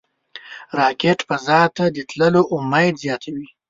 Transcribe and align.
راکټ 0.79 1.19
فضا 1.29 1.61
ته 1.75 1.83
د 1.95 1.97
تللو 2.09 2.41
امید 2.55 2.93
زیاتوي 3.03 3.47